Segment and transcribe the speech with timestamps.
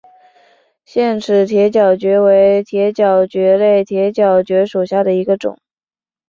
[0.85, 5.59] 腺齿铁角蕨为铁角蕨科铁角蕨属下的一个种。